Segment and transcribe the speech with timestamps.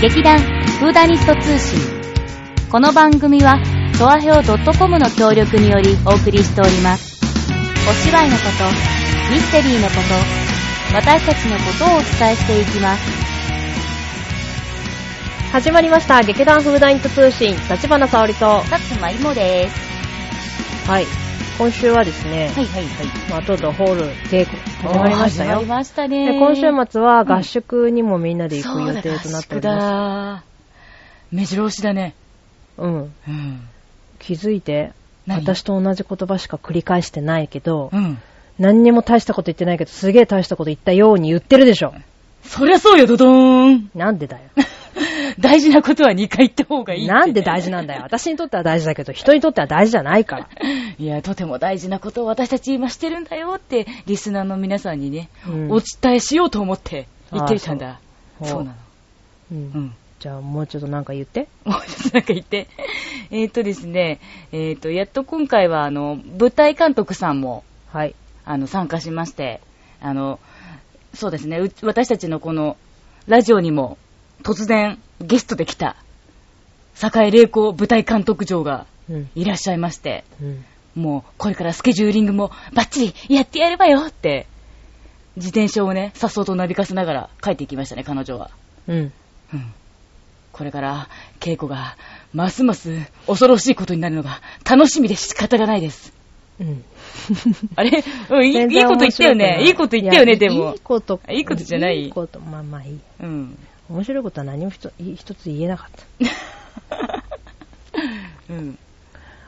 [0.00, 1.76] 劇団フーダニスト通信。
[2.70, 3.60] この番組は、
[3.98, 7.18] トアヘオ .com の協力によりお送りしております。
[7.90, 13.02] お芝居のこと、ミステリーのこと、私たちのことをお伝えしていきます。
[15.50, 16.22] 始まりました。
[16.22, 18.62] 劇団フーダニット通信、立花沙織と。
[18.66, 20.88] さつまいもです。
[20.88, 21.27] はい。
[21.58, 23.30] 今週はですね、はいはいはい。
[23.30, 25.66] まあ、とうとうホール稽古始まりましたよ始まり。
[25.66, 26.32] ましたね。
[26.32, 30.44] で今週末は合宿にもみんなで行く予定となっておりそうまだ。
[31.32, 32.14] 目白押しだね。
[32.76, 32.82] す。
[32.82, 32.94] うん。
[32.96, 33.68] うん。
[34.20, 34.92] 気づいて、
[35.26, 35.40] 何？
[35.40, 38.18] 私と同じ言葉しか繰り返してないけど、うん。
[38.60, 41.92] 何にも大したこと言ってないけど、すげえ大したこと言ったように言ってるでしょ。
[42.44, 43.90] そりゃそうよ、ドドーン。
[43.96, 44.44] なんでだよ。
[45.38, 47.06] 大事なことは2回言った方がいい。
[47.06, 48.02] なんで大事なんだよ。
[48.02, 50.48] 私にとっては大事だけど、人にとっては大事じゃないから。
[50.98, 58.00] いや、とても大事なことを私たち今してるんだよって、リスナーの皆さんにね、うんお伝えしようと思って言ってたんだ。
[58.40, 58.76] あそうなの。
[59.52, 59.54] う。
[59.54, 59.94] うんん。
[60.18, 61.46] じゃあ、もうちょっとなんか言って。
[61.64, 62.66] もうちょっとなんか言って。
[63.30, 64.18] えーとですね、
[64.52, 68.14] えーと、やっと今回は、あの、舞台監督さんも、はい。
[68.44, 69.60] あの、参加しまして、
[70.00, 70.40] あの、
[71.14, 72.76] そうですね、う私たちのこの、
[73.26, 73.98] ラジオにも、
[74.42, 75.96] 突然、ゲストで来た、
[76.94, 79.30] 坂井玲子舞台監督長がうん。
[79.34, 80.64] いらっしゃいまして、うん。
[80.94, 84.46] もう、これからスケジューリングもバッチリやってやればよって、
[85.36, 88.50] 自転車をね、さっそうとなびかせながら帰っていきましたね、彼女は。
[88.86, 89.12] うん。
[89.54, 89.72] うん。
[90.52, 91.08] これから、
[91.40, 91.96] 稽古が、
[92.34, 96.12] ますます恐ろしいことになるのが楽しみで仕方がないです。
[96.60, 96.84] うん。
[97.76, 99.62] あれ、うん、いいこと言ったよね。
[99.64, 100.80] いいこと言ったよね、でもいい。
[100.80, 101.20] こと。
[101.30, 102.98] いいことじゃないいいこと、まあまあいい。
[103.20, 103.58] うん。
[103.90, 104.90] 面白いことは何も一
[105.34, 107.22] つ言えなかった。
[108.50, 108.78] うん。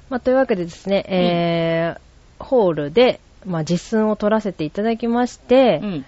[0.09, 6.05] まあ、というわけでですね、えー、ホールで、まあ、実寸を取らせていただきまして、うん。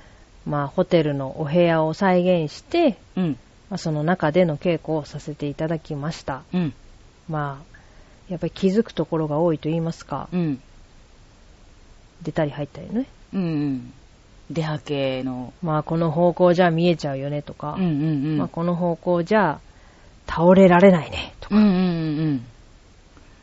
[0.46, 3.38] まあ、ホテルのお部屋を再現して、うん。
[3.70, 6.42] まあ、その中での稽古をさせていただきました。
[6.52, 6.74] うん。
[7.28, 7.72] まあ、
[8.28, 10.60] やっぱり気づくところが多いと言いますか、うん。
[12.22, 13.06] 出たり入ったりね。
[13.34, 13.92] うん。
[14.52, 15.52] 出はけの。
[15.62, 17.92] まあ、この方向じゃ見えちゃうよねとか、うんうんう
[18.34, 18.38] ん。
[18.38, 19.60] まあ、この方向じゃ
[20.26, 21.80] 倒れられないねとか、うんうんうんう
[22.34, 22.44] ん。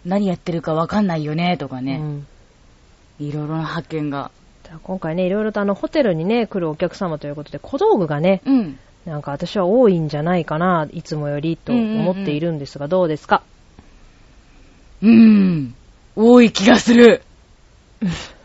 [0.05, 1.99] 何やってるかわかんないよね、とかね。
[2.01, 2.27] うん
[3.19, 4.31] いろいろな発見が。
[4.83, 8.79] 今回ね、いろいろとあの、ホテルにね、来るお客様ということで、小道具がね、うん。
[9.05, 13.43] なんか私は多いんじゃないかな、いつもよりと思っているんですが、どうですか？
[15.01, 15.75] うん。
[16.15, 17.23] 多い気がする。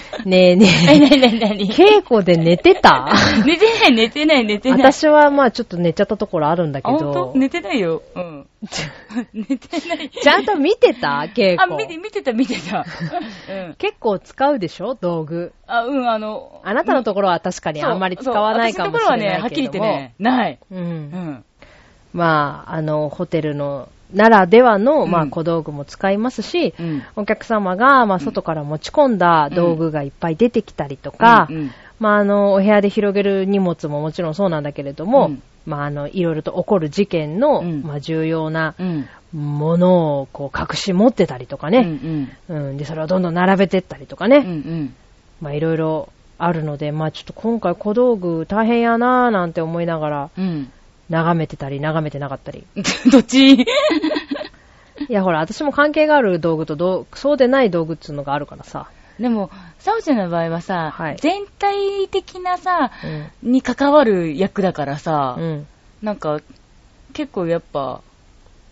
[0.24, 1.72] ねえねえ、なになになえ、に？
[1.72, 3.08] 稽古で寝てた？
[3.44, 4.78] 寝てない、寝てない、寝てない。
[4.80, 8.02] 私はまあちょっと寝ちゃったところあるんだけどと、寝てないよ。
[8.14, 8.46] うん。
[9.32, 10.10] 寝てない。
[10.10, 11.26] ちゃんと見てた？
[11.34, 11.98] 稽あ、見て、古。
[12.02, 12.84] 見てた、見てた。
[13.48, 13.74] うん。
[13.74, 14.94] 結構使うでしょ？
[14.94, 15.52] 道具。
[15.66, 19.28] あ、うん、あの、あなたのところは確かにあんまり使わないかもしれないけども。
[19.28, 20.58] 私のところはね、はっきり言ってね、ない。
[20.70, 20.74] う。
[20.74, 21.44] うんん。
[22.12, 27.02] まあ、あの、ホテルの、ならではの、まあ、うん小道具も使いますし、うん。
[27.16, 39.06] お客様が、まあ、外から持ち込んだ道具がいっぱい出てきたりとか、うんうんまあ、あの、お部屋で広げる荷物ももちろんそうなんだけれども、うんまあ、あの、いろいろと起こる事件の、うんまあ、重要なうん。
[39.32, 41.72] ものを、こう、隠し持ってたりとかうん。
[41.72, 44.44] ね、うん、で、それをどんどん並べてったりとかね、うん。
[44.44, 44.94] うん。
[45.40, 50.70] まあ、いろいろあるので、まあ、ちょっと今回小道具大変やなぁなんて思いながら、うん。
[51.08, 52.66] 眺めてたり、眺めてなかったり。
[53.10, 53.52] どっち？
[53.54, 53.66] い
[55.08, 58.88] や、ほら、私も関係がある道具とどう、そうでない道具っていうのがあるからさ。
[59.20, 62.90] でも、サオちゃんの場合はさ、はい全体的なさ、
[63.42, 63.52] うん。
[63.52, 65.66] に関わる役だからさ、うん。
[66.02, 66.40] なんか、
[67.12, 68.00] 結構やっぱ、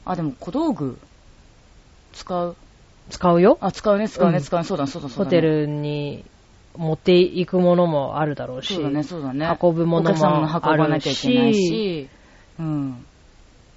[0.05, 0.99] あ、でも小道具、
[2.13, 2.57] 使う？
[3.11, 3.59] 使うよ。
[3.61, 5.41] あ、使うね、使うね、うん使うね、そうだ、そうだ、そうだ、ホテ。
[5.41, 6.25] ルに
[6.77, 9.59] 持っていくものもあるだろうし、そうだね、そうだね。
[9.63, 12.09] 運ぶものお客様のも運ばなあるきゃいけないし、し、
[12.59, 12.91] うん。
[12.91, 12.97] ま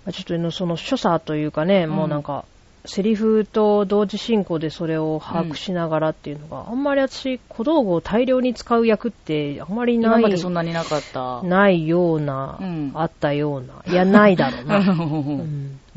[0.10, 2.46] あちょっとその所作というかね、うんもうなんか、
[2.86, 11.42] セリフと同時進行でそれを把握しながらっていうのが、あんまり私、小道具を大量に使う役ってあんまりない、今までそんなになかった。
[11.44, 14.78] ないような、うんあったような、いや、ないだろうな。
[14.80, 14.82] う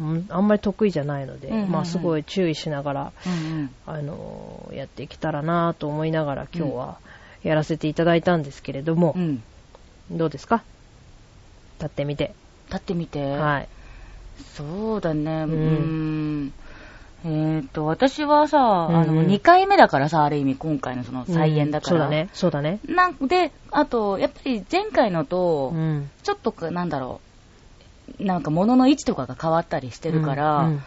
[0.00, 6.96] うんん、あんまり得意じゃないので、うんうんうんまあすごい注意しながら、うんあのーやっていけたらなと思いながら今日は
[7.44, 9.42] やらせていただいたんですけれどもう、ん。
[10.10, 10.62] どうですか？
[11.78, 12.34] 立ってみて。
[12.70, 13.22] 立ってみて。
[13.24, 13.68] はい。
[14.54, 17.58] そうだね、ううんーん。
[17.58, 21.96] えっ、と、私はさ、うんあの、2回目だからさ、ある意味今回のその再演だから。
[21.96, 22.28] うんそうだね。
[22.32, 22.80] そうだね。
[22.86, 26.10] なんで、あと、やっぱり前回のとう、ん。
[26.22, 27.20] ちょっとか、なんだろ
[28.18, 30.82] う、なんか物の位置とかが変わったりしてるから、うん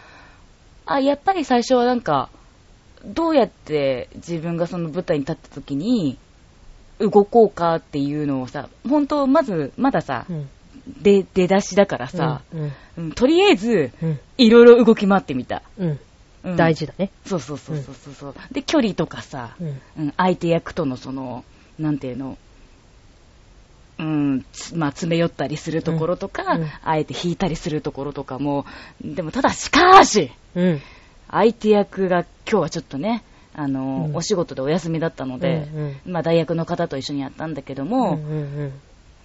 [0.86, 2.28] あ、やっぱり最初はなんか、
[3.06, 6.18] どうやって自分がその舞台に立った時に、
[6.98, 10.48] 動こうかっていうのをさ、本当まず、まださ、うん
[10.86, 12.72] で、出だしだからさ、うん。
[12.98, 14.20] うんとりあえず、うん。
[14.38, 15.62] いろいろ動き回ってみた。
[15.78, 15.88] うん。
[16.44, 17.10] うん大事だね。
[17.24, 18.30] そうそうそうそうそう。
[18.30, 19.80] うで、距離とかさ、うん。
[19.98, 21.42] うん、相手役とのその、
[21.78, 22.36] なんていうの、
[23.98, 28.66] うん、つまあ、詰め寄ったりするところとか、うんうんあえて引いたりするところとかも、
[29.02, 30.80] でもただしかし、うん。
[31.30, 38.72] 相手役が今日はちょっとね、あの、うんお仕事でお休みだったので、うんまあ、代役の方と一緒にやったんだけどうんも、うん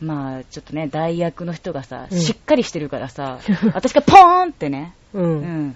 [0.01, 3.39] まあ、ちょっとね、代役の人がさ、うんしっかりしてるからさ、
[3.73, 5.23] 私がポーンってね、うん。
[5.23, 5.75] ううん。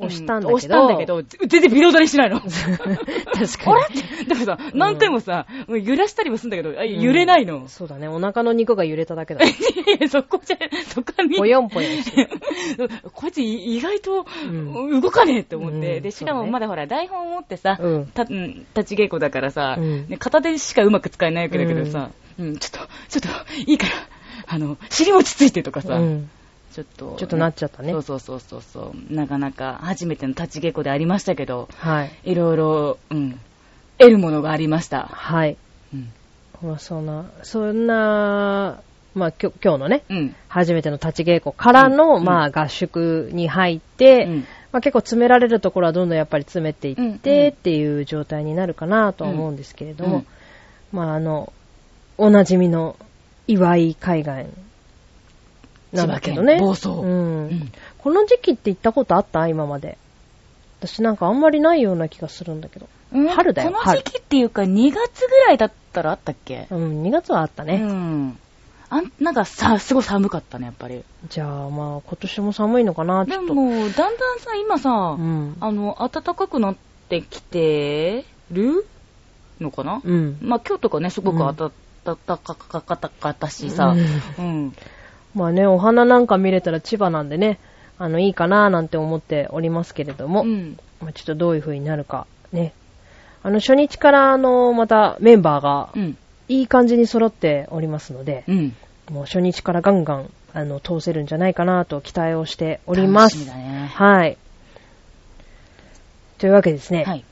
[0.00, 0.06] ん。
[0.06, 2.40] 押したんだけど押したんだけど、全然微動だにしないの。
[2.42, 4.00] 確あかに。
[4.00, 4.24] れ？
[4.24, 7.68] って、だからさ、何回もさ、もう揺らしたりもするんだけど、あ揺れないの。
[7.68, 8.08] そうだね。
[8.08, 9.44] お腹の肉が揺れただけだ。
[9.44, 9.48] い
[10.00, 12.28] やそこじゃ、そこは見ぽよんぽよんして。
[13.12, 22.88] こいつ意外とうん動かねえって思って、うんで、しかもまだほら、台本を持ってさ、うんたうん立ち稽古だからさ、うんね片手しかうまく使えないわけだけどさ、うん、ちょっと、
[23.20, 23.92] ちょっと、いいから、
[24.46, 26.30] あの、尻餅ついてとかさ、うん。
[26.74, 27.92] ちょっと、ちょっとなっちゃったね。
[27.92, 32.10] そうそうそうそうそう、なかなか初めての立ち稽古でありましたけど、はい。
[32.24, 33.38] いろいろ、うん、
[33.98, 35.06] 得るものがありました。
[35.06, 35.56] はい。
[35.94, 36.10] うん。
[36.60, 38.80] まあ、そんな、そんな、
[39.14, 40.34] まあ、きょ今日のね、うん。
[40.48, 42.24] 初めての立ち稽古からの、うん。
[42.24, 44.38] まあ、合宿に入って、うん。
[44.72, 47.48] まあ、結構詰められるところはどんどんやっぱり詰めていうんって、うん。
[47.50, 50.26] っていう状態になるかなとは思うんですけれども、うん。
[50.90, 51.52] まあ、あの、
[52.18, 52.96] おなじみの
[53.46, 54.30] 岩井海岸
[55.94, 56.54] なんだけどね。
[56.54, 59.48] 千葉県房総うんうんこの時期って行ったことあった？
[59.48, 59.96] 今まで。
[60.80, 62.88] 私なんかあんまりないような気がするんだけど。
[63.12, 66.66] うん春だよこの時期っていうか、2月ぐらいだったらあったっけ？
[66.70, 67.76] うん、2月はあったうね。
[67.78, 68.38] ん。
[68.90, 71.02] あん、なんかさ、すごい寒かったね、やっぱり。
[71.28, 73.54] じゃあ、まあ、今年も寒いのかな、ちでょっと。
[73.54, 75.56] も、だんだんさ、今さ、うん。
[75.58, 76.76] あの、暖かくなっ
[77.08, 78.86] てきてる
[79.60, 80.36] のかな、うん。
[80.42, 81.70] まあ今日とかね、すごくうん暖
[82.04, 83.94] かかったしさ、
[84.38, 84.74] うんうん。
[85.34, 87.58] まあね、お花なんか見れたら千葉なんでね、
[87.98, 90.78] あの、いいかななんて思っておりますけれども、うん。
[91.00, 92.72] まあちょっとどういう風になるか、ね。
[93.42, 96.16] あの、初日から、あの、またメンバーがうん。
[96.48, 98.76] いい感じに揃っておりますので、うん。
[99.10, 103.36] もう初日からガンガン、あの、通せるんじゃないかなと期待をしております。
[103.36, 103.90] 楽しみだね。
[103.92, 104.36] はい。
[106.38, 107.04] というわけですね。
[107.04, 107.24] はい。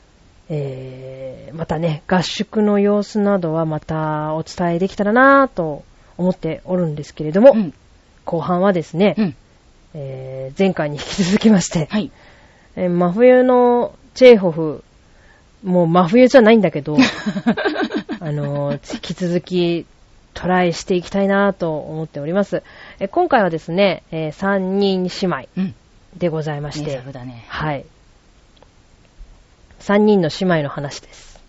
[0.49, 5.83] えー、またね、合宿の様子などはまたお伝えできたらなと
[6.17, 7.73] 思っておるんですけれども、うん。
[8.25, 9.35] 後半はですね、うん。
[9.93, 12.11] えー前回に引き続きまして、はい。
[12.75, 14.83] えー真冬のチェーホフ、
[15.63, 16.97] もう真冬じゃないんだけど、
[18.19, 19.85] あのー引き続き
[20.33, 22.63] トライしていきたいなと思っております。
[22.99, 25.75] えー今回はですね、え3人姉妹うん。
[26.17, 27.45] でございまし名て、作だね。
[27.47, 27.85] はい。
[29.79, 31.39] 3人の姉妹の話です。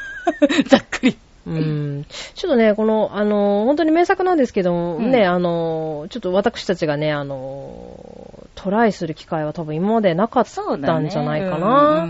[0.66, 1.16] ざっくり。
[1.46, 2.04] うん
[2.34, 12.08] ちょっとね、この、あの、本当に名作なんですけども、うんね、あの、ちょっと私たちがね、あの、トライする機会は多分今までなかったんじゃないかな。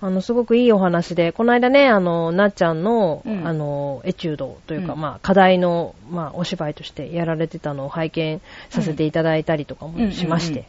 [0.00, 9.92] あの、すごくいいお話で、この間ね、あの、なっちゃんの、うんあの、エチュードというか、うんまあ、課題の、まあ、お芝居としてやられてたのを拝見させていただいたりとかうん。
[9.92, 10.66] もしまして、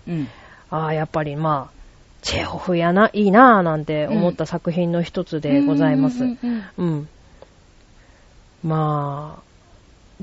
[0.70, 1.76] ああ、やっぱりまあ、
[2.22, 5.42] チェーホフやな、いいなぁなんて思った作品の一つうん。
[5.42, 6.24] でございます。
[6.78, 7.10] うん。
[8.64, 9.44] まあ、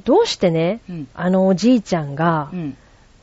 [0.04, 1.08] どうしてね、うん。
[1.14, 2.76] あのおじいちゃんがう、ん。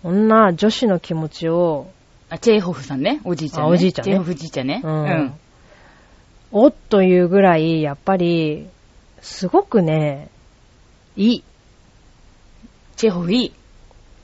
[0.04, 1.88] こんな女子の気持ちを、
[2.30, 3.22] あ、チェーホフさんね。
[3.24, 3.66] おじいちゃん、ね。
[3.66, 4.82] あおじいちゃんねチェーホフじいちゃんね。
[4.84, 5.34] うん
[6.51, 8.68] おっというぐらい、やっぱり、
[9.22, 10.30] すごくね、
[11.16, 11.44] いい。
[12.96, 13.54] チェーホフいい。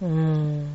[0.02, 0.74] うん。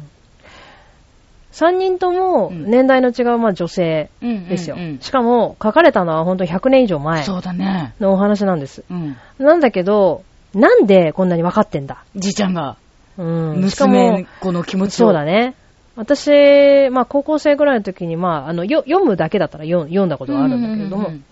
[1.52, 4.76] 三人ともうん年代の違う、まあ、女性うんうんうんですよ。
[5.00, 7.94] しかも、書かれたのは本当100年以上前そうだね。
[8.00, 8.84] のお話なんです。
[8.90, 9.16] うん。
[9.38, 10.22] なんだけど、
[10.54, 12.04] なんでこんなに分かってんだ？
[12.16, 12.76] じいちゃんが、
[13.18, 13.70] うん。
[13.70, 15.06] しかも娘、子の気持ちを。
[15.06, 15.54] そうだね。
[15.96, 21.24] 私、まあ高校生ぐらいの時に、まああの、よ読むだけだったら読読んだことがあるんだけれども、うん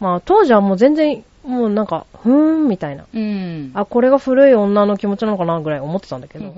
[0.00, 3.06] まあ当時はもう全然、もうなんか、ふーん、みたいな。
[3.14, 3.70] うん。
[3.74, 6.54] あ、これが古い女の気持ちなのかな、ぐらい思ってたんだけど。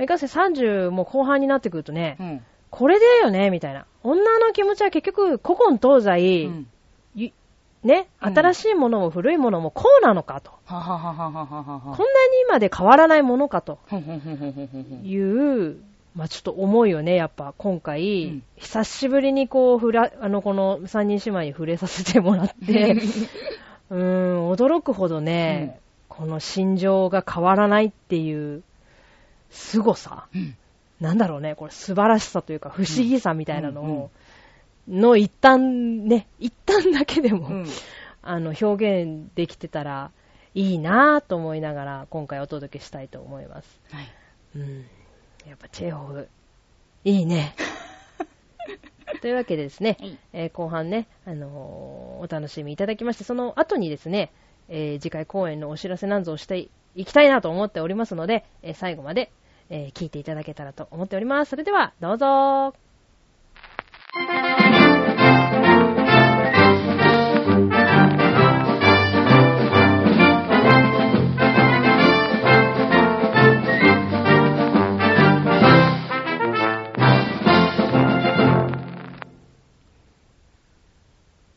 [0.00, 3.86] いかんせん30も後半になってくるとね、うん、これだよね、みたいな。
[4.02, 6.66] 女の気持ちは結局、古今東西、うん
[7.86, 10.50] ね、新しいものも古いものもこうなのかと。
[10.64, 11.98] ははははは、こんなに
[12.48, 13.78] 今で変わらないものかと。
[15.04, 15.76] いう
[16.16, 22.96] まあちょっと思いをね、やっぱ今回、うん久しぶりにこう、ふら、あの、この三人姉妹に触れさせてもらって、
[23.90, 28.62] うーん、驚くほどね、この心情が変わらないっていう、
[29.50, 30.26] 凄さ。
[30.34, 30.56] うん
[30.98, 34.10] なんだろうね、これ素晴らしさというか、不思議さみたいなのを、
[34.88, 37.66] の一旦ね、一旦だけでも、うん
[38.22, 40.10] あの、表現できてたら
[40.54, 43.80] いいなぁと思いながら、今回お届けしたいと思います。
[43.90, 44.08] はい。
[44.56, 44.86] うん。
[45.46, 46.28] やっぱチェーホフ、
[47.04, 47.54] いいね。
[49.22, 54.32] というわけでですね、はいえー後半ね、あのーお楽しみいただきまして、その後にですね、
[54.68, 59.30] えー次回公演のお知らせなんぞをしていきたいなと思っておりますので、えー最後まで、
[59.70, 61.50] えー聞いていただけたらと思っております。
[61.50, 62.74] それでは、どうぞ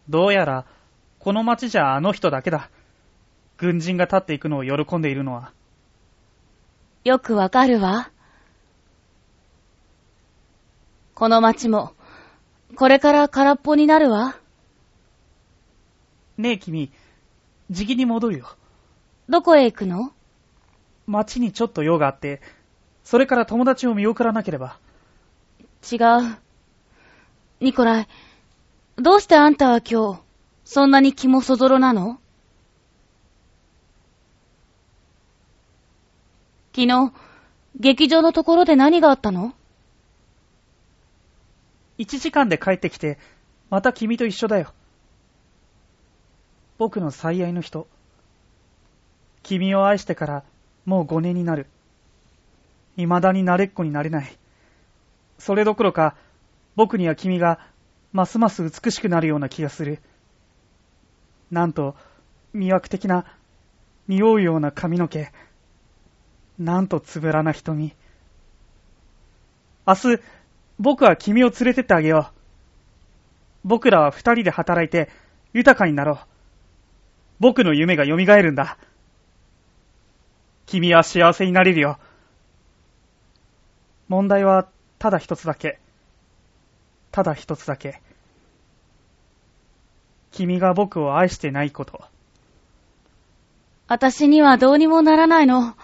[0.10, 0.66] どうやら、
[1.20, 2.70] この町じゃあの人だけだ。
[3.58, 5.52] 軍人が立っていくのを喜んでいるのは。
[7.04, 8.10] よくわかるわ。
[11.14, 11.94] この町も、
[12.76, 14.36] これから空っぽになるわ。
[16.38, 16.92] ねえ君、
[17.70, 18.48] じきに戻るよ。
[19.28, 20.12] どこへ行くの？
[21.06, 22.42] 町にちょっと用があって、
[23.04, 24.80] それから友達を見送らなければ。
[25.92, 26.38] 違う。
[27.60, 28.08] ニコライ、
[29.02, 30.22] どうしてあんたは今日、
[30.66, 32.20] そんなに気もそぞろなの？
[36.76, 37.14] 昨日、
[37.80, 39.54] 劇場のところで何があったの
[41.98, 43.18] ？1時間で帰ってきて、
[43.70, 44.74] また君と一緒だよ。
[46.78, 47.88] 僕の最愛の人。
[49.44, 50.44] 君を愛してから
[50.86, 51.68] もう5年になる。
[52.98, 54.38] 未だに慣れっこになれない。
[55.38, 56.16] それどころか、
[56.76, 57.60] 僕には君が
[58.12, 60.00] ますます美しくなるような気がする。
[61.52, 61.96] なんと、
[62.54, 63.26] 魅惑的な、
[64.08, 65.32] 匂うような髪の毛。
[66.58, 67.94] なんとつぶらな瞳。
[69.88, 70.20] 明日、
[70.80, 72.40] 僕は君を連れてってあげよう。
[73.64, 75.10] 僕らは二人で働いて
[75.54, 76.18] 豊かになろう。
[77.40, 78.78] 僕の夢が蘇るんだ。
[80.66, 81.98] 君は幸せになれるよ。
[84.08, 85.80] 問題はただ一つだけ。
[87.12, 88.02] ただ一つだけ。
[90.32, 92.04] 君が僕を愛してないこと。
[93.88, 95.76] 私にはどうにもならないの。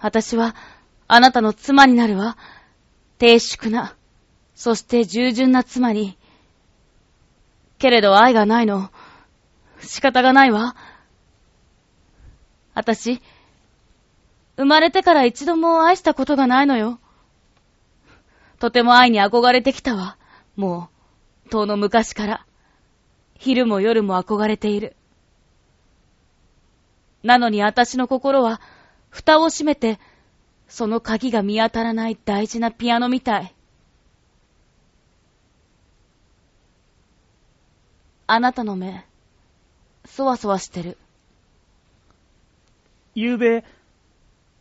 [0.00, 0.54] 私は、
[1.08, 2.36] あなたの妻になるわ。
[3.18, 3.96] 低粛な、
[4.54, 6.16] そして従順な妻に。
[7.78, 8.90] けれど愛がないの。
[9.80, 10.76] 仕方がないわ。
[12.74, 13.20] 私、
[14.56, 17.00] 生まれてから一度も愛したことがないのよ。
[18.62, 20.16] とても愛に憧れてきたわ。
[20.54, 20.88] も
[21.46, 22.46] う、遠の昔から。
[23.34, 24.94] 昼も夜も憧れている。
[27.24, 28.60] なのに私の心は、
[29.10, 29.98] 蓋を閉めて、
[30.68, 33.52] その鍵が見当たらない大事なピアノみたい。
[38.28, 39.04] あなたの目、
[40.04, 40.98] そわそわしてる。
[43.16, 43.64] 昨べ、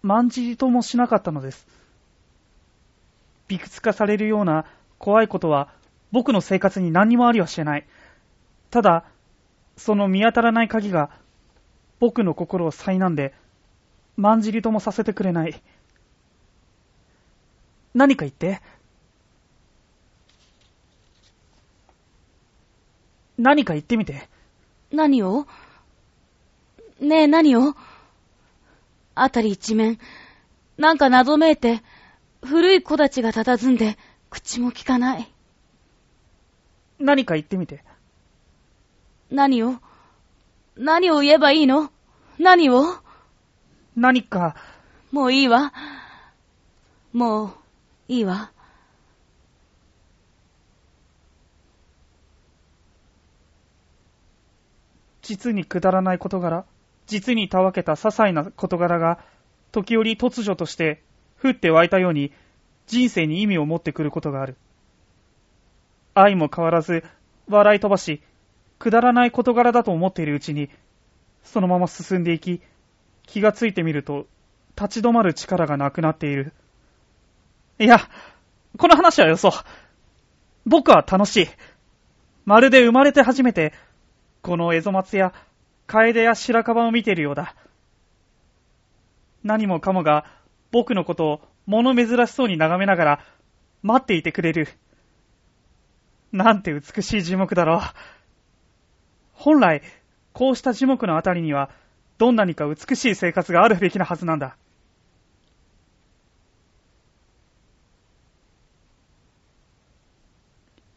[0.01, 1.80] まんじりともしなかったのです。
[3.51, 4.65] びくつかされるような
[4.97, 5.67] 怖いことは
[6.13, 7.85] 僕の生活に何にもありはしてない。
[8.69, 9.03] ただ、
[9.75, 11.09] その見当たらない鍵が
[11.99, 13.33] 僕の心を災難で、
[14.15, 15.61] まんじりともさせてくれない。
[17.93, 18.61] 何か言って。
[23.37, 24.29] 何か言ってみて。
[24.93, 25.45] 何を？
[27.01, 27.75] ねえ何を？
[29.15, 29.99] あたり一面、
[30.77, 31.81] なんか謎めいて、
[32.43, 33.97] 古い子たちが佇んで、
[34.29, 35.31] 口も聞かない。
[36.99, 37.83] 何か言ってみて。
[39.29, 39.75] 何を？
[40.75, 41.91] 何を言えばいいの？
[42.39, 42.83] 何を？
[43.95, 44.55] 何か、
[45.11, 45.73] もういいわ。
[47.13, 47.53] もう、
[48.07, 48.51] いいわ。
[55.21, 56.65] 実にくだらない事柄、
[57.05, 59.19] 実にたわけた些細な事柄が、
[59.71, 61.03] 時折突如として、
[61.41, 62.31] 降って湧いたように、
[62.87, 64.55] 人生に意味を持ってくることがある。
[66.13, 67.03] 愛も変わらず、
[67.47, 68.21] 笑い飛ばし、
[68.79, 70.69] くだらない事柄だと思っているうちに、
[71.43, 72.61] そのまま進んでいき、
[73.23, 74.27] 気がついてみると、
[74.75, 76.53] 立ち止まる力がなくなっている。
[77.79, 77.99] いや、
[78.77, 79.51] この話はよそ。
[80.65, 81.47] 僕は楽しい。
[82.45, 83.73] まるで生まれて初めて、
[84.41, 85.33] このエゾマツや
[85.87, 87.55] カエデや白樺を見ているようだ。
[89.43, 90.25] 何もかもが
[90.71, 93.25] 僕のことを物珍しそうに眺めながら
[93.81, 94.67] 待っていてくれる。
[96.31, 97.81] なんて美しい樹木だろう。
[99.33, 99.81] 本来、
[100.33, 101.69] こうした樹木のあたりには、
[102.17, 104.55] どんなにか美しい生活があるべきなはずなんだ。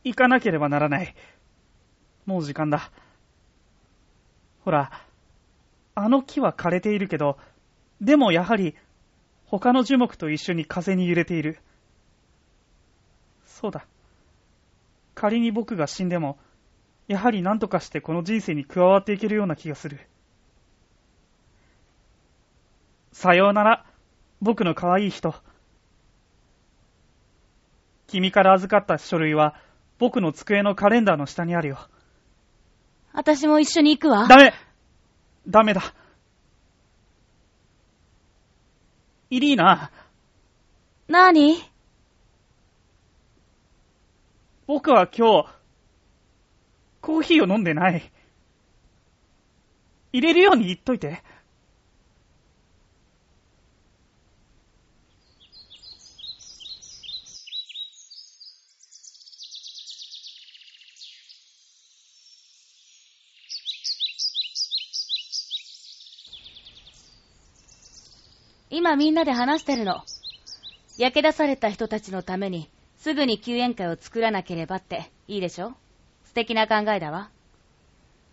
[0.04, 1.14] 行かなければならない。
[2.26, 2.90] もう時間だ。
[4.64, 4.92] ほら、
[5.94, 7.38] あの木は枯れているけど、
[8.00, 8.76] でもやはり、
[9.58, 11.60] 他の樹木と一緒に風に揺れている。
[13.46, 13.86] そうだ。
[15.14, 16.38] 仮に僕が死んでも、
[17.06, 20.00] やはり何とかしてこの人生に加わっていけるような気がする。
[23.12, 23.86] さようなら、
[24.40, 25.32] 僕の可愛い人。
[28.08, 29.54] 君から預かった書類は、
[30.00, 31.78] 僕の机のカレンダーの下にあるよ。
[33.12, 34.26] 私も一緒に行くわ。
[34.26, 34.52] ダメ
[35.46, 35.94] ダメだ。
[39.34, 39.90] イリーナ、
[41.08, 41.56] なに？
[44.68, 45.48] 僕は今日、
[47.00, 48.12] コーヒーを飲んでない。
[50.12, 51.24] 入れるように言っといて。
[68.76, 70.02] 今みんなで話してるの。
[70.98, 75.74] 焼け出された人たちのために、すぐに救援会を作らなければって、いいでしょ？
[76.24, 77.30] 素敵な考えだわ。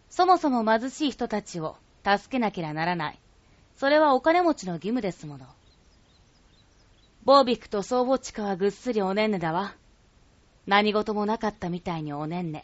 [0.09, 3.19] そもそも貧しい人たちを助けなければならない。
[3.77, 5.45] それはお金持ちの義務ですもの。
[7.23, 9.75] ボービックとソーボチカはぐっすりおねんねだわ。
[10.65, 12.63] 何事もなかったみたいにおねんね。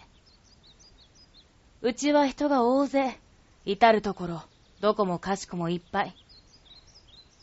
[1.83, 3.19] うちは人が大勢、
[3.65, 4.41] 至るところ、
[4.81, 6.15] どこもかしこもいっぱい。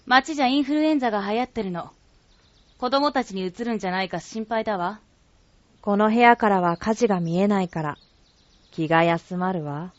[0.07, 1.91] 街じゃインフルエンザが流行ってるの。
[2.79, 5.01] 子供たちに移るんじゃないか心配だわ。
[5.81, 7.99] この部屋からは火事が見えないから、
[8.71, 9.93] 気が休まるわ。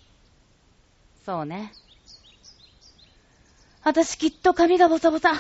[1.26, 1.74] そうね。
[3.84, 5.34] 私きっと髪がボサボサ。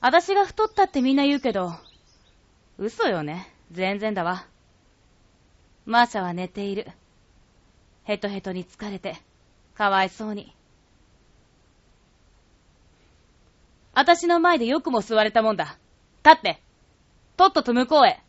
[0.00, 1.72] 私が太ったってみんな言うけど、
[2.78, 3.52] 嘘よね。
[3.70, 4.46] 全然だわ。
[5.84, 6.86] マーシャは寝ている。
[8.04, 9.16] ヘトヘトに疲れて、
[9.74, 10.55] かわいそうに。
[13.96, 15.78] 私の前でよくも座れたもんだ。
[16.22, 16.60] 立って
[17.38, 18.20] とっとと向こうへ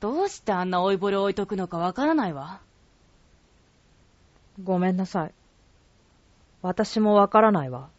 [0.00, 2.60] どうしてあんな老いぼれ置いとくのかわからないわ。
[4.60, 5.34] ごめんなさい。
[6.62, 7.90] 私もわからないわ。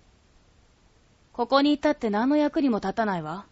[1.31, 3.45] ここにいたって何の役にも立たないわ。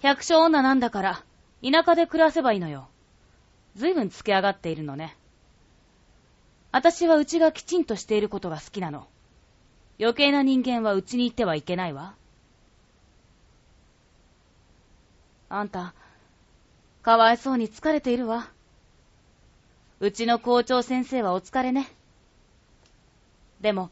[0.00, 1.22] 百姓女なんだから、
[1.62, 2.88] 田舎で暮らせばいいのよ。
[3.76, 5.18] ずいぶんつけ上がっているのね。
[6.72, 9.06] 私はうちがきちんとしていることが好きなの。
[10.00, 12.14] 余計な人間はうちに行ってはいけないわ。
[15.48, 15.94] あんた、
[17.02, 18.48] かわいそうに疲れているわ。
[20.00, 21.90] うちの校長先生はお疲れね。
[23.60, 23.90] でも、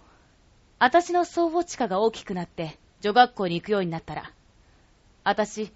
[0.79, 4.31] あたしの総合地価が大きくなって女学校に行くようになったら、
[5.25, 5.73] あたし、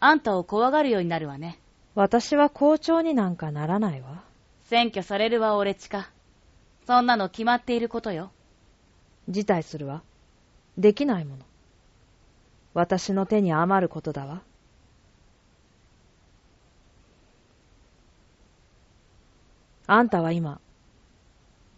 [0.00, 1.58] あんたを怖がるようになるわね。
[1.94, 4.22] 私は校長になんかならないわ。
[4.64, 6.10] 選挙されるわ、俺ちか。
[6.86, 8.30] そんなの決まっていることよ。
[9.28, 10.02] 辞退するわ。
[10.78, 11.44] できないもの。
[12.74, 14.42] 私の手に余ることだわ。
[19.86, 20.60] あんたは今、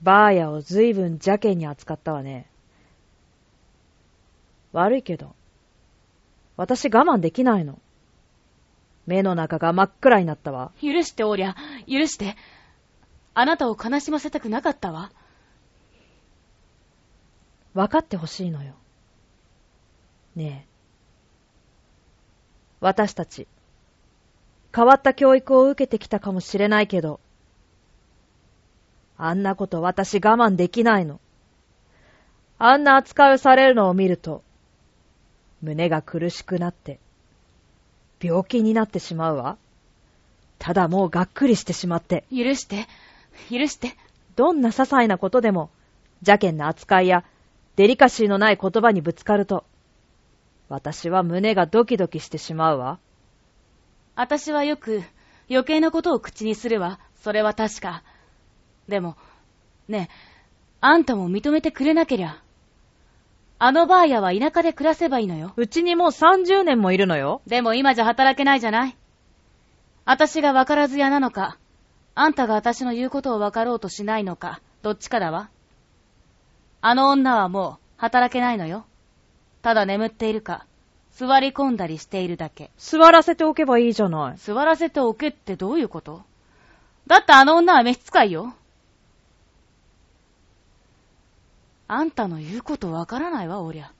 [0.02, 2.46] バーヤをずいぶん邪険に扱ったわね。
[4.72, 5.34] 悪いけど、
[6.56, 7.78] 私我慢できないの。
[9.06, 10.72] 目の中が真っ暗になったわ。
[10.82, 11.54] 許しておりゃ、
[11.86, 12.36] 許して。
[13.34, 15.12] あなたを悲しませたくなかったわ。
[17.78, 18.74] 分かってほしいのよ。
[20.34, 20.68] ねえ。
[22.80, 23.46] 私たち、
[24.74, 27.20] 変わった教育を受けてきたかもしれないけど、
[29.16, 31.20] あんなこと私我慢できないの。
[32.58, 34.42] あんな扱いをされるのを見ると、
[35.62, 36.98] 胸が苦しくなって、
[38.20, 39.56] 病気になってしまうわ。
[40.58, 42.24] ただもうがっくりしてしまって。
[42.32, 42.88] 許して、
[43.48, 43.96] 許して。
[44.34, 45.70] どんな些細なことでも、
[46.22, 47.22] 邪険な扱いや
[47.78, 49.64] デリカシーのない言葉にぶつかると、
[50.68, 52.98] 私は胸がドキドキしてしまうわ。
[54.16, 55.04] 私はよく
[55.48, 56.98] 余計なことを口にするわ。
[57.22, 58.02] それは確か。
[58.88, 59.16] でも、
[59.86, 60.14] ねえ、
[60.80, 62.42] あんたも認めてくれなけりゃ。
[63.60, 65.52] あのバーヤは田舎で暮らせばいいのよ。
[65.54, 67.42] うちにもう30年もいるのよ。
[67.46, 68.96] でも今じゃ働けないじゃない。
[70.04, 71.58] 私が分からず屋なのか、
[72.16, 75.48] あんたが私の言うことを分かろうとしないのか、どっちかだわ。
[76.80, 78.84] あの女はもう働けないのよ。
[79.62, 80.66] ただ眠っているか、
[81.10, 82.70] 座り込んだりしているだけ。
[82.78, 84.38] 座らせておけばいいじゃない。
[84.38, 86.22] 座らせておけってどういうこと？
[87.08, 88.54] だってあの女は召使いよ。
[91.88, 93.90] あんたの言うことわからないわ、おりゃ。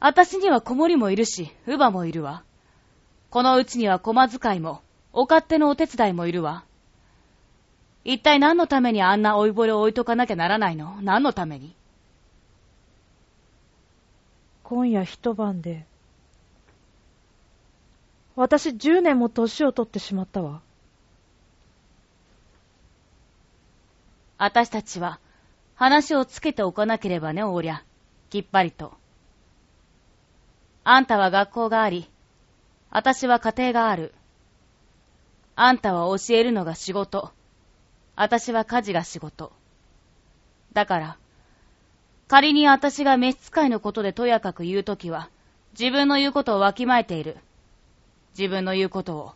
[0.00, 2.44] あたしには子守もいるし、乳母もいるわ。
[3.30, 4.80] このうちには駒使いも、
[5.12, 6.64] お勝手のお手伝いもいるわ。
[8.04, 10.98] 一体何のためにあんな老いぼれを置いとかなきゃならないの？
[11.02, 11.74] 何のために？
[14.62, 15.84] 今夜一晩で、
[18.36, 20.60] 私10年も年を取ってしまったわ。
[24.38, 25.18] 私たちは
[25.74, 27.82] 話をつけておかなければね、おりゃ。
[28.30, 28.92] きっぱりと。
[30.84, 32.08] あんたは学校があり、
[32.90, 34.14] 私は家庭がある。
[35.56, 37.32] あんたは教えるのが仕事。
[38.20, 39.52] 私は家事が仕事。
[40.72, 41.16] だから、
[42.26, 45.30] 仮に私が召使いのことでとやかく言うときは、
[45.78, 47.36] 自分の言うことをわきまえている。
[48.36, 49.32] 自分の言うことを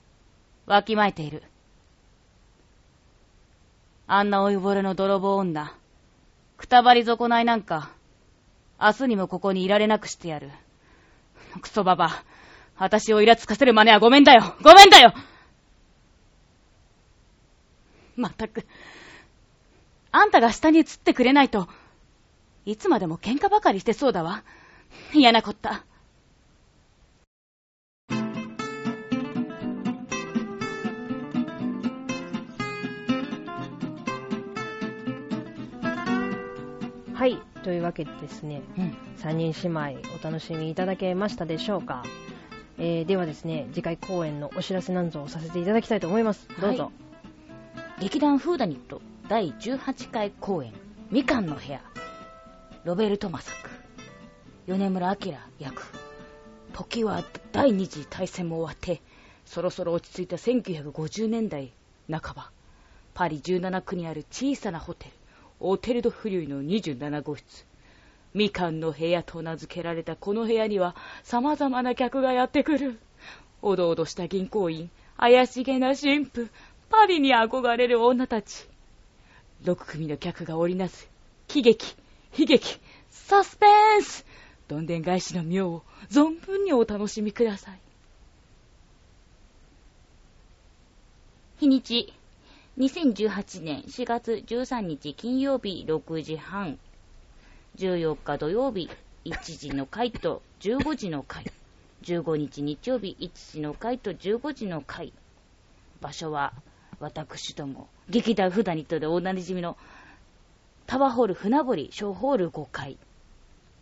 [0.67, 1.45] わきまえている。
[4.09, 5.73] あんな老いぼれの泥棒女、
[6.57, 7.93] くたばり損ないなんか、
[8.81, 10.51] 明日にもここにいられなくしてやる。
[11.61, 12.11] クソババ、
[12.77, 15.15] 私をイラつかせる真似はごめんだよごめんだよ
[18.17, 18.67] まったく、
[20.11, 21.69] あんたが下に映ってくれないと、
[22.65, 24.45] いつまでも喧嘩ばかりしてそうだわ。
[25.13, 25.85] 嫌なこった。
[37.15, 37.39] はい。
[37.63, 42.03] というわけでですね、うん、3人姉妹お楽しみいただけましたでしょうか。
[42.79, 46.49] えー、ではですね、次回公演のお知らせなんぞをさせていただきたいと思います。
[46.61, 46.85] どうぞ。
[46.85, 46.93] はい、
[48.03, 50.73] 劇団フーダニット第18回公演、
[51.13, 51.81] みかんの部屋。
[52.83, 53.71] ロベルト・マサク。
[54.67, 55.85] 米村明役。
[56.73, 59.03] 時は第二次大戦も終わって、
[59.45, 61.73] そろそろ落ち着いた1950年代
[62.11, 62.51] 半ば、
[63.15, 65.13] パリ17区にある小さなホテル、
[65.61, 67.67] オテルドフリュイの27号室。
[68.35, 72.99] みかんの部屋と名付けられたこの部屋には様々な客がやってくる。
[73.65, 76.49] おどおどした銀行員、怪しげな神父、
[76.93, 78.69] パリに憧れる女たち。
[79.65, 81.09] 6組の客が織りなす。
[81.49, 81.97] 喜劇、
[82.39, 82.79] 悲劇、
[83.11, 83.67] サスペ
[83.99, 84.27] ンス。
[84.69, 87.81] どんでん返しの妙を存分にお楽しみください。
[91.61, 92.13] 日にち。
[92.79, 96.79] 2018年4月13日金曜日6時半、
[97.77, 98.91] 14日土曜日
[99.25, 101.51] 1時の回と15時の回、
[102.03, 105.15] 15日日曜日1時の回と15時の回、
[106.01, 106.53] 場所は
[107.03, 109.77] 私ども劇団フダニットでおなじみの
[110.87, 112.97] タワーホール船堀小ホール5階、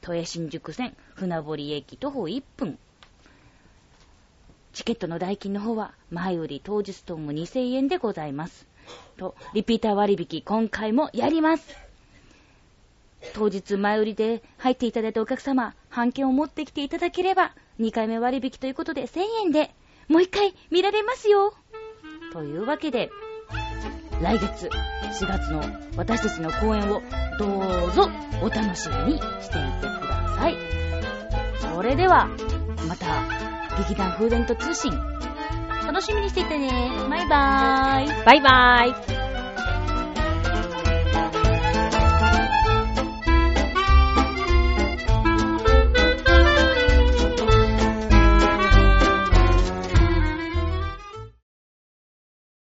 [0.00, 2.78] 都営新宿線船堀駅徒歩1分、
[4.72, 8.66] チケットの代金の方は前より当日とも2000円でございます。
[9.18, 11.76] と、リピーター割引今回もやります。
[13.35, 19.74] 当日前売りで入っていただいたお客様、半券を持ってきていただければ、2回目割引ということで1000円で
[20.09, 21.54] もう1回見られますよ。
[22.33, 23.11] というわけで、
[24.21, 25.62] 来月4月の
[25.97, 27.03] 私たちの公演を
[27.38, 28.11] どうぞ
[28.43, 30.57] お楽しみにしていてください。
[31.61, 32.29] それでは、
[32.88, 33.07] また、
[33.79, 34.93] 劇団風伝と通信
[35.87, 36.71] 楽しみにしていてね。
[37.09, 38.25] バイバーイ。
[38.25, 39.19] バイバーイ。